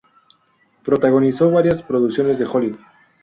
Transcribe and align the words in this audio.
Protagonizó 0.83 1.51
varias 1.51 1.83
producciones 1.83 2.39
de 2.39 2.47
Hollywood. 2.47 2.79